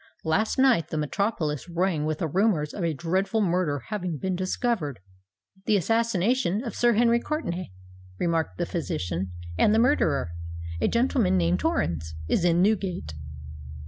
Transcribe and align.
Last 0.23 0.57
night 0.57 0.87
the 0.87 0.97
metropolis 0.97 1.69
rang 1.69 2.05
with 2.05 2.17
the 2.17 2.27
rumours 2.27 2.73
of 2.73 2.83
a 2.83 2.91
dreadful 2.91 3.39
murder 3.39 3.83
having 3.89 4.17
been 4.17 4.35
discovered——" 4.35 4.99
"The 5.67 5.77
assassination 5.77 6.63
of 6.63 6.73
Sir 6.73 6.93
Henry 6.93 7.19
Courtenay," 7.19 7.69
remarked 8.19 8.57
the 8.57 8.65
physician; 8.65 9.31
"and 9.59 9.75
the 9.75 9.77
murderer, 9.77 10.31
a 10.81 10.87
gentleman 10.87 11.37
named 11.37 11.59
Torrens, 11.59 12.15
is 12.27 12.43
in 12.43 12.63
Newgate." 12.63 13.13